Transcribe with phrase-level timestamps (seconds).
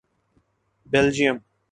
[0.85, 1.37] Belgium